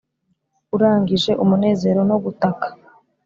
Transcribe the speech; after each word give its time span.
urangije 0.75 1.31
umunezero 1.43 2.01
no 2.09 2.17
gutaka; 2.23 2.67